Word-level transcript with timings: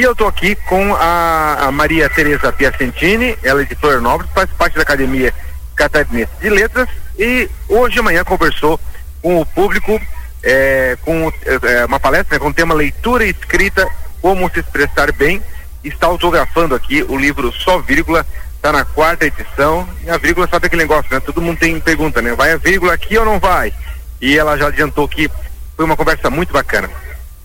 E 0.00 0.02
eu 0.02 0.12
estou 0.12 0.28
aqui 0.28 0.54
com 0.54 0.94
a, 0.94 1.66
a, 1.66 1.70
Maria 1.70 2.08
Tereza 2.08 2.50
Piacentini, 2.50 3.36
ela 3.42 3.60
é 3.60 3.66
de 3.66 3.74
Florianópolis, 3.74 4.32
faz 4.32 4.48
parte 4.52 4.74
da 4.74 4.80
Academia 4.80 5.30
Catarinense 5.76 6.30
de 6.40 6.48
Letras 6.48 6.88
e 7.18 7.50
hoje 7.68 7.96
de 7.96 8.00
manhã 8.00 8.24
conversou 8.24 8.80
com 9.20 9.38
o 9.38 9.44
público 9.44 10.00
é, 10.42 10.96
com 11.02 11.30
é, 11.44 11.84
uma 11.84 12.00
palestra 12.00 12.36
né, 12.36 12.38
com 12.38 12.48
o 12.48 12.54
tema 12.54 12.72
Leitura 12.72 13.26
e 13.26 13.28
Escrita, 13.28 13.86
Como 14.22 14.50
Se 14.50 14.60
Expressar 14.60 15.12
Bem. 15.12 15.42
Está 15.84 16.06
autografando 16.06 16.74
aqui 16.74 17.02
o 17.02 17.18
livro 17.18 17.52
Só 17.52 17.78
Vírgula, 17.78 18.24
está 18.56 18.72
na 18.72 18.86
quarta 18.86 19.26
edição. 19.26 19.86
E 20.02 20.08
a 20.08 20.16
vírgula 20.16 20.48
sabe 20.48 20.68
aquele 20.68 20.80
negócio, 20.80 21.12
né? 21.12 21.20
Todo 21.20 21.42
mundo 21.42 21.58
tem 21.58 21.78
pergunta, 21.78 22.22
né? 22.22 22.32
Vai 22.32 22.52
a 22.52 22.56
vírgula 22.56 22.94
aqui 22.94 23.18
ou 23.18 23.26
não 23.26 23.38
vai? 23.38 23.70
E 24.18 24.38
ela 24.38 24.56
já 24.56 24.68
adiantou 24.68 25.06
que 25.06 25.30
foi 25.76 25.84
uma 25.84 25.94
conversa 25.94 26.30
muito 26.30 26.54
bacana. 26.54 26.88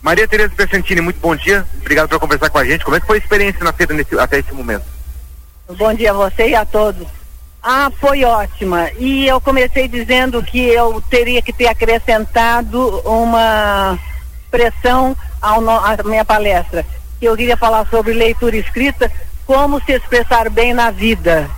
Maria 0.06 0.28
Tereza 0.28 0.54
Pescentini, 0.56 1.02
muito 1.02 1.20
bom 1.20 1.36
dia. 1.36 1.66
Obrigado 1.82 2.08
por 2.08 2.20
conversar 2.20 2.48
com 2.52 2.60
a 2.60 2.64
gente. 2.64 2.86
Como 2.86 2.96
é 2.96 3.00
que 3.00 3.08
foi 3.08 3.18
a 3.18 3.20
experiência 3.20 3.64
na 3.64 3.74
feira 3.74 3.92
nesse, 3.92 4.20
até 4.20 4.38
esse 4.38 4.54
momento? 4.54 4.86
Bom 5.68 5.92
dia 5.96 6.12
a 6.12 6.14
você 6.14 6.50
e 6.50 6.56
a 6.56 6.64
todos. 6.64 7.08
Ah, 7.64 7.90
foi 8.00 8.24
ótima. 8.24 8.92
E 9.00 9.28
eu 9.28 9.42
comecei 9.42 9.88
dizendo 9.88 10.44
que 10.44 10.60
eu 10.60 11.02
teria 11.10 11.42
que 11.42 11.52
ter 11.52 11.66
acrescentado 11.66 13.00
uma 13.00 13.98
pressão 14.52 15.18
à 15.42 15.56
minha 16.04 16.24
palestra. 16.24 16.86
Eu 17.20 17.36
queria 17.36 17.58
falar 17.58 17.88
sobre 17.88 18.14
leitura 18.14 18.58
escrita, 18.58 19.12
como 19.44 19.82
se 19.82 19.94
expressar 19.94 20.52
bem 20.52 20.72
na 20.72 20.92
vida. 20.92 21.50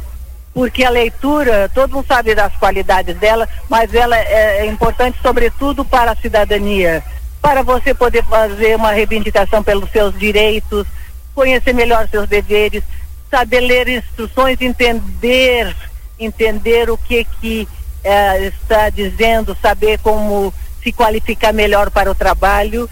Porque 0.53 0.85
a 0.85 0.89
leitura, 0.89 1.69
todo 1.73 1.95
mundo 1.95 2.07
sabe 2.07 2.33
das 2.33 2.55
qualidades 2.55 3.17
dela, 3.17 3.45
mas 3.67 3.93
ela 3.93 4.17
é, 4.17 4.59
é 4.59 4.65
importante 4.67 5.19
sobretudo 5.21 5.83
para 5.83 6.11
a 6.11 6.15
cidadania. 6.15 7.03
Para 7.41 7.63
você 7.63 7.93
poder 7.93 8.23
fazer 8.25 8.75
uma 8.75 8.91
reivindicação 8.91 9.63
pelos 9.63 9.89
seus 9.91 10.17
direitos, 10.17 10.85
conhecer 11.33 11.73
melhor 11.73 12.07
seus 12.09 12.27
deveres, 12.27 12.83
saber 13.29 13.61
ler 13.61 13.87
instruções, 13.87 14.59
entender 14.59 15.75
entender 16.19 16.89
o 16.89 16.97
que 16.97 17.23
que 17.23 17.67
é, 18.03 18.47
está 18.47 18.89
dizendo, 18.89 19.55
saber 19.61 19.99
como 19.99 20.53
se 20.81 20.91
qualificar 20.91 21.53
melhor 21.53 21.91
para 21.91 22.11
o 22.11 22.15
trabalho. 22.15 22.89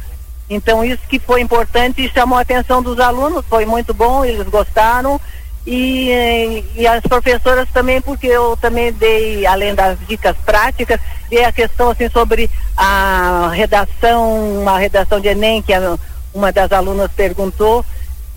Então 0.49 0.83
isso 0.83 1.01
que 1.07 1.19
foi 1.19 1.41
importante 1.41 2.05
e 2.05 2.09
chamou 2.09 2.37
a 2.37 2.41
atenção 2.41 2.81
dos 2.81 2.99
alunos, 2.99 3.43
foi 3.49 3.65
muito 3.65 3.93
bom, 3.93 4.23
eles 4.23 4.47
gostaram 4.47 5.19
e, 5.65 6.63
e 6.75 6.87
as 6.87 7.01
professoras 7.01 7.67
também, 7.73 7.99
porque 7.99 8.27
eu 8.27 8.55
também 8.57 8.93
dei, 8.93 9.45
além 9.47 9.73
das 9.73 9.97
dicas 10.07 10.35
práticas, 10.45 10.99
dei 11.29 11.43
a 11.43 11.51
questão 11.51 11.89
assim 11.89 12.07
sobre 12.09 12.49
a 12.77 13.49
redação, 13.51 14.61
uma 14.61 14.77
redação 14.77 15.19
de 15.19 15.29
Enem 15.29 15.63
que 15.63 15.73
a, 15.73 15.97
uma 16.33 16.51
das 16.51 16.71
alunas 16.71 17.11
perguntou. 17.11 17.83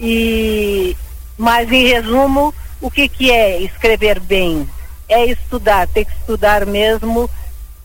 E 0.00 0.96
mas 1.36 1.70
em 1.70 1.86
resumo 1.86 2.54
o 2.80 2.90
que 2.90 3.08
que 3.08 3.30
é 3.30 3.60
escrever 3.60 4.20
bem? 4.20 4.68
É 5.08 5.26
estudar, 5.26 5.86
ter 5.88 6.04
que 6.04 6.12
estudar 6.12 6.64
mesmo 6.64 7.28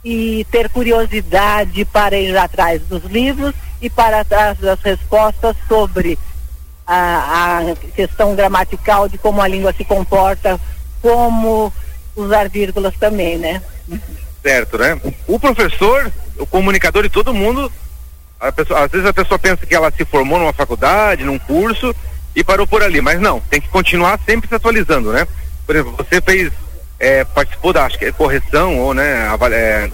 e 0.04 0.46
ter 0.52 0.70
curiosidade 0.70 1.84
para 1.86 2.18
ir 2.18 2.36
atrás 2.38 2.82
dos 2.84 3.04
livros 3.06 3.54
e 3.82 3.90
para 3.90 4.22
atrás 4.22 4.58
das 4.60 4.80
respostas 4.82 5.56
sobre 5.68 6.18
a, 6.86 7.60
a 7.60 7.76
questão 7.96 8.36
gramatical 8.36 9.08
de 9.08 9.18
como 9.18 9.42
a 9.42 9.48
língua 9.48 9.74
se 9.74 9.86
comporta, 9.86 10.60
como 11.02 11.72
usar 12.16 12.50
vírgulas 12.50 12.94
também, 13.00 13.38
né? 13.38 13.62
Certo, 14.42 14.78
né? 14.78 15.00
O 15.28 15.40
professor, 15.40 16.12
o 16.38 16.46
comunicador 16.46 17.06
e 17.06 17.10
todo 17.10 17.34
mundo, 17.34 17.72
pessoa, 18.56 18.84
às 18.86 18.92
vezes 18.92 19.08
a 19.08 19.14
pessoa 19.14 19.40
pensa 19.40 19.66
que 19.66 19.76
ela 19.76 19.92
se 19.92 20.04
formou 20.06 20.40
numa 20.40 20.54
faculdade, 20.54 21.24
num 21.24 21.40
curso 21.40 21.96
e 22.36 22.44
parou 22.44 22.68
por 22.68 22.84
ali, 22.84 23.00
mas 23.00 23.20
não, 23.22 23.40
tem 23.40 23.62
que 23.62 23.70
continuar 23.70 24.20
sempre 24.26 24.48
se 24.48 24.56
atualizando, 24.56 25.12
né? 25.14 25.28
Por 25.66 25.76
exemplo, 25.76 25.96
você 25.98 26.22
fez 26.22 26.52
é, 27.00 27.26
participou 27.26 27.74
da 27.74 27.86
acho 27.86 28.00
que 28.00 28.06
é 28.06 28.12
correção 28.12 28.80
ou 28.80 28.94
né, 28.94 29.28
a, 29.28 29.50
é, 29.52 29.92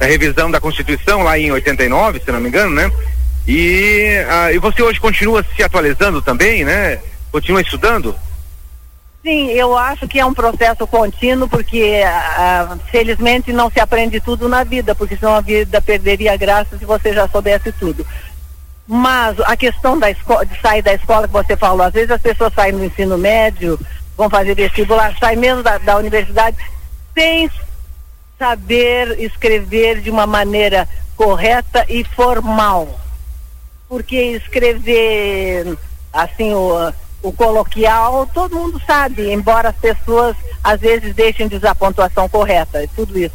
a, 0.00 0.04
revisão 0.06 0.50
da 0.50 0.60
Constituição 0.60 1.22
lá 1.22 1.38
em 1.38 1.50
89, 1.52 2.22
se 2.24 2.32
não 2.32 2.40
me 2.40 2.48
engano, 2.48 2.74
né? 2.74 2.90
E, 3.46 4.24
a, 4.28 4.52
e 4.52 4.58
você 4.58 4.82
hoje 4.82 4.98
continua 4.98 5.44
se 5.54 5.62
atualizando 5.62 6.20
também, 6.20 6.64
né? 6.64 7.00
Continua 7.30 7.60
estudando? 7.60 8.14
Sim, 9.22 9.50
eu 9.50 9.76
acho 9.76 10.06
que 10.06 10.20
é 10.20 10.24
um 10.24 10.34
processo 10.34 10.86
contínuo, 10.86 11.48
porque 11.48 12.00
felizmente 12.90 13.52
não 13.52 13.68
se 13.68 13.80
aprende 13.80 14.20
tudo 14.20 14.48
na 14.48 14.62
vida, 14.62 14.94
porque 14.94 15.16
senão 15.16 15.34
a 15.34 15.40
vida 15.40 15.80
perderia 15.82 16.36
graça 16.36 16.78
se 16.78 16.84
você 16.84 17.12
já 17.12 17.26
soubesse 17.28 17.72
tudo. 17.72 18.06
Mas 18.86 19.38
a 19.40 19.56
questão 19.56 19.98
da 19.98 20.10
escola, 20.10 20.46
de 20.46 20.60
sair 20.60 20.80
da 20.80 20.94
escola 20.94 21.26
que 21.26 21.32
você 21.32 21.56
falou, 21.56 21.84
às 21.84 21.92
vezes 21.92 22.10
as 22.12 22.20
pessoas 22.20 22.54
saem 22.54 22.72
do 22.72 22.84
ensino 22.84 23.18
médio, 23.18 23.78
vão 24.16 24.30
fazer 24.30 24.54
vestibular, 24.54 25.12
sai 25.18 25.34
mesmo 25.34 25.62
da, 25.62 25.76
da 25.78 25.96
universidade 25.96 26.56
sem 27.12 27.50
saber 28.38 29.18
escrever 29.18 30.00
de 30.00 30.10
uma 30.10 30.26
maneira 30.26 30.88
correta 31.16 31.84
e 31.88 32.04
formal. 32.04 33.05
Porque 33.88 34.16
escrever 34.16 35.76
assim 36.12 36.52
o, 36.52 36.92
o 37.22 37.32
coloquial, 37.32 38.28
todo 38.32 38.56
mundo 38.56 38.80
sabe, 38.86 39.30
embora 39.32 39.68
as 39.68 39.76
pessoas 39.76 40.36
às 40.62 40.80
vezes 40.80 41.14
deixem 41.14 41.46
de 41.46 41.56
usar 41.56 41.70
a 41.70 41.74
pontuação 41.74 42.28
correta 42.28 42.82
e 42.82 42.88
tudo 42.88 43.18
isso. 43.18 43.34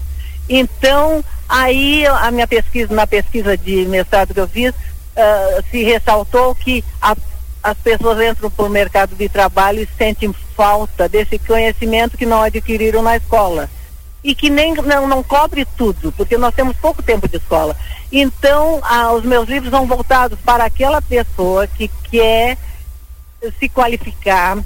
Então, 0.50 1.23
aí 1.47 2.06
a 2.06 2.29
minha 2.31 2.47
pesquisa, 2.47 2.94
na 2.94 3.07
pesquisa 3.07 3.57
de 3.57 3.85
mestrado 3.85 4.34
que 4.34 4.39
eu 4.39 4.47
fiz, 4.47 4.72
uh, 4.72 5.63
se 5.72 5.84
ressaltou 5.84 6.53
que 6.56 6.83
a 7.01 7.16
as 7.63 7.78
pessoas 7.78 8.19
entram 8.22 8.50
para 8.50 8.66
o 8.66 8.69
mercado 8.69 9.16
de 9.16 9.29
trabalho 9.29 9.81
e 9.81 9.89
sentem 9.97 10.33
falta 10.56 11.07
desse 11.07 11.38
conhecimento 11.38 12.18
que 12.18 12.25
não 12.25 12.41
adquiriram 12.41 13.01
na 13.01 13.18
escola. 13.18 13.69
E 14.24 14.36
que 14.36 14.50
nem 14.50 14.74
não, 14.76 15.08
não 15.08 15.24
cobre 15.24 15.66
tudo, 15.66 16.12
porque 16.12 16.38
nós 16.38 16.54
temos 16.54 16.78
pouco 16.78 17.02
tempo 17.02 17.28
de 17.28 17.38
escola. 17.38 17.76
Então, 18.12 18.80
ah, 18.84 19.12
os 19.14 19.24
meus 19.24 19.48
livros 19.48 19.72
são 19.72 19.88
voltados 19.88 20.38
para 20.46 20.66
aquela 20.66 21.02
pessoa 21.02 21.66
que 21.66 21.90
quer 22.09 22.58
se 23.60 23.68
qualificar, 23.68 24.58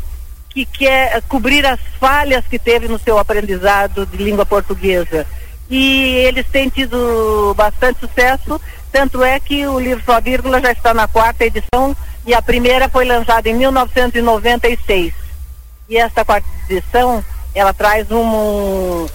que 0.49 0.65
quer 0.65 1.21
cobrir 1.23 1.65
as 1.65 1.79
falhas 1.99 2.45
que 2.45 2.59
teve 2.59 2.87
no 2.87 2.99
seu 2.99 3.17
aprendizado 3.17 4.05
de 4.05 4.17
língua 4.17 4.45
portuguesa. 4.45 5.25
E 5.69 6.15
eles 6.17 6.45
têm 6.47 6.69
tido 6.69 7.53
bastante 7.55 7.99
sucesso, 7.99 8.59
tanto 8.91 9.23
é 9.23 9.39
que 9.39 9.65
o 9.67 9.79
livro 9.79 10.03
Só 10.05 10.19
Vírgula 10.21 10.61
já 10.61 10.71
está 10.71 10.93
na 10.93 11.07
quarta 11.07 11.45
edição 11.45 11.95
e 12.25 12.33
a 12.33 12.41
primeira 12.41 12.89
foi 12.89 13.05
lançada 13.05 13.49
em 13.49 13.55
1996. 13.55 15.13
E 15.87 15.97
esta 15.97 16.25
quarta 16.25 16.47
edição, 16.69 17.23
ela 17.53 17.73
traz 17.73 18.09
um, 18.11 19.05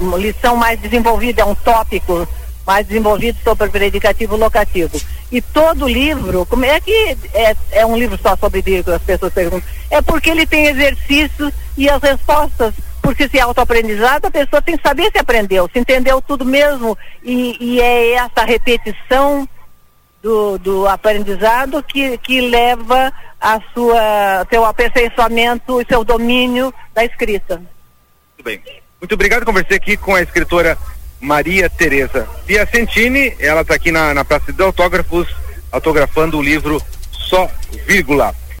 uma 0.00 0.18
lição 0.18 0.56
mais 0.56 0.78
desenvolvida, 0.78 1.42
é 1.42 1.44
um 1.44 1.54
tópico 1.54 2.26
mais 2.66 2.86
desenvolvido 2.86 3.38
sobre 3.42 3.66
o 3.66 3.70
predicativo 3.70 4.36
locativo. 4.36 5.00
E 5.30 5.40
todo 5.40 5.88
livro, 5.88 6.46
como 6.46 6.64
é 6.64 6.80
que 6.80 7.16
é, 7.34 7.56
é 7.72 7.86
um 7.86 7.96
livro 7.96 8.18
só 8.22 8.36
sobre 8.36 8.62
vírgula, 8.62 8.96
as 8.96 9.02
pessoas 9.02 9.32
perguntam? 9.32 9.68
É 9.90 10.00
porque 10.02 10.30
ele 10.30 10.46
tem 10.46 10.66
exercícios 10.66 11.52
e 11.76 11.88
as 11.88 12.02
respostas, 12.02 12.74
porque 13.00 13.28
se 13.28 13.38
é 13.38 13.40
autoaprendizado, 13.40 14.26
a 14.26 14.30
pessoa 14.30 14.62
tem 14.62 14.76
que 14.76 14.86
saber 14.86 15.10
se 15.10 15.18
aprendeu, 15.18 15.68
se 15.72 15.78
entendeu 15.78 16.20
tudo 16.20 16.44
mesmo, 16.44 16.96
e, 17.22 17.56
e 17.58 17.80
é 17.80 18.12
essa 18.12 18.44
repetição 18.44 19.48
do, 20.22 20.58
do 20.58 20.86
aprendizado 20.86 21.82
que, 21.82 22.16
que 22.18 22.40
leva 22.40 23.12
a 23.40 23.60
sua 23.74 24.46
seu 24.48 24.64
aperfeiçoamento 24.64 25.80
e 25.80 25.86
seu 25.86 26.04
domínio 26.04 26.72
da 26.94 27.04
escrita. 27.04 27.56
Muito 27.56 28.44
bem. 28.44 28.81
Muito 29.02 29.14
obrigado. 29.14 29.44
Conversei 29.44 29.78
aqui 29.78 29.96
com 29.96 30.14
a 30.14 30.22
escritora 30.22 30.78
Maria 31.20 31.68
Tereza 31.68 32.24
Piacentini. 32.46 33.34
Ela 33.40 33.62
está 33.62 33.74
aqui 33.74 33.90
na, 33.90 34.14
na 34.14 34.24
Praça 34.24 34.52
de 34.52 34.62
Autógrafos, 34.62 35.26
autografando 35.72 36.38
o 36.38 36.42
livro 36.42 36.80
Só 37.10 37.50
Vírgula. 37.84 38.32